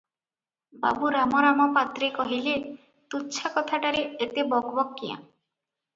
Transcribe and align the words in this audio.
ବାବୁ 0.85 1.11
ରାମରାମ 1.15 1.67
ପାତ୍ରେ 1.75 2.09
କହିଲେ- 2.17 2.57
ତୁଚ୍ଛା 3.15 3.55
କଥାଟାରେ 3.59 4.03
ଏତେ 4.27 4.47
ବକ୍ 4.55 4.73
ବକ୍ 4.81 4.93
କ୍ୟାଁ? 5.03 5.21